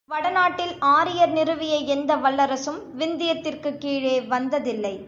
[0.09, 4.93] இங்ஙனம் வடநாட்டில் ஆரியர் நிறுவிய எந்த வல்லரசும் விந்தியத்திற்குக் கீழே வந்ததில்லை.